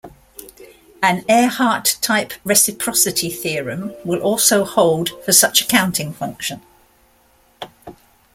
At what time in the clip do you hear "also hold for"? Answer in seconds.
4.21-5.31